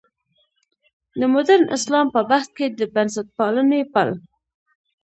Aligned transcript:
د 1.19 1.21
مډرن 1.33 1.63
اسلام 1.77 2.07
په 2.15 2.21
بحث 2.29 2.47
کې 2.57 2.65
د 2.79 2.79
بنسټپالنې 2.93 3.81
پل. 3.93 4.09